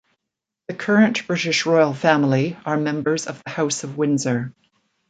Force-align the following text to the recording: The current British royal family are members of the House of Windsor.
The 0.67 0.73
current 0.73 1.27
British 1.27 1.67
royal 1.67 1.93
family 1.93 2.57
are 2.65 2.75
members 2.75 3.27
of 3.27 3.39
the 3.43 3.51
House 3.51 3.83
of 3.83 3.99
Windsor. 3.99 4.51